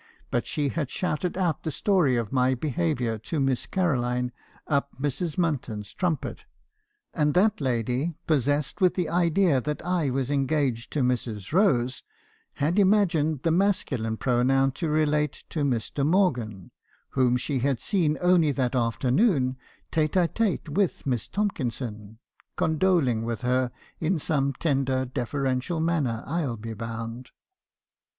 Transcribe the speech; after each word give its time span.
But 0.31 0.47
she 0.47 0.69
had 0.69 0.89
shouted 0.89 1.37
out 1.37 1.61
the 1.61 1.69
story 1.69 2.17
of 2.17 2.31
my 2.33 2.55
behaviour 2.55 3.19
to 3.19 3.39
Miss 3.39 3.67
Caroline 3.67 4.31
up 4.65 4.97
Mrs. 4.99 5.37
Munton's 5.37 5.93
trumpet; 5.93 6.43
and 7.13 7.35
that 7.35 7.61
lady, 7.61 8.15
possessed 8.25 8.81
with 8.81 8.95
the 8.95 9.09
idea 9.09 9.61
that 9.61 9.85
I 9.85 10.09
was 10.09 10.31
engaged 10.31 10.91
to 10.93 11.01
Mrs. 11.03 11.53
Rose, 11.53 12.01
had 12.53 12.79
imagined 12.79 13.43
the 13.43 13.51
masculine 13.51 14.17
pronoun 14.17 14.71
to 14.71 14.89
relate 14.89 15.43
to 15.51 15.63
Mr. 15.63 16.03
Morgan, 16.03 16.71
whom 17.09 17.37
she 17.37 17.59
had 17.59 17.79
seen 17.79 18.17
only 18.21 18.51
that 18.53 18.73
afternoon 18.73 19.55
tete 19.91 20.15
a 20.15 20.27
tete 20.27 20.67
with 20.69 21.05
Miss 21.05 21.27
Tomkinson, 21.27 22.17
condoling 22.55 23.23
with 23.23 23.41
her 23.41 23.71
in 23.99 24.17
some 24.17 24.53
tender 24.53 25.05
deferential 25.05 25.79
manner, 25.79 26.23
I 26.25 26.39
'11 26.41 26.55
be 26.59 26.73
bound. 26.73 27.29